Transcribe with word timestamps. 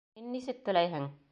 Һин 0.19 0.31
нисек 0.37 0.63
теләйһең? 0.71 1.09